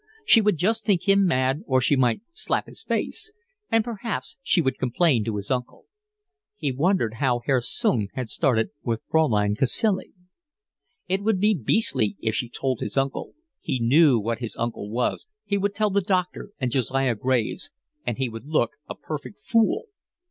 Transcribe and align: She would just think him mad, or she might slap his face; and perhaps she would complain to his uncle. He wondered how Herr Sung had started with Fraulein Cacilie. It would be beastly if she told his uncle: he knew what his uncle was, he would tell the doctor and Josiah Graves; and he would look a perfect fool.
She 0.25 0.41
would 0.41 0.57
just 0.57 0.83
think 0.83 1.07
him 1.07 1.27
mad, 1.27 1.61
or 1.67 1.79
she 1.79 1.95
might 1.95 2.21
slap 2.31 2.65
his 2.65 2.81
face; 2.81 3.31
and 3.71 3.83
perhaps 3.83 4.35
she 4.41 4.59
would 4.59 4.79
complain 4.79 5.23
to 5.25 5.35
his 5.35 5.51
uncle. 5.51 5.85
He 6.57 6.71
wondered 6.71 7.13
how 7.19 7.41
Herr 7.45 7.61
Sung 7.61 8.07
had 8.15 8.27
started 8.31 8.71
with 8.81 9.03
Fraulein 9.11 9.55
Cacilie. 9.55 10.13
It 11.07 11.21
would 11.21 11.39
be 11.39 11.53
beastly 11.53 12.15
if 12.19 12.33
she 12.33 12.49
told 12.49 12.79
his 12.79 12.97
uncle: 12.97 13.35
he 13.59 13.79
knew 13.79 14.17
what 14.17 14.39
his 14.39 14.55
uncle 14.57 14.89
was, 14.89 15.27
he 15.45 15.59
would 15.59 15.75
tell 15.75 15.91
the 15.91 16.01
doctor 16.01 16.49
and 16.59 16.71
Josiah 16.71 17.13
Graves; 17.13 17.69
and 18.03 18.17
he 18.17 18.27
would 18.27 18.47
look 18.47 18.77
a 18.89 18.95
perfect 18.95 19.43
fool. 19.43 19.83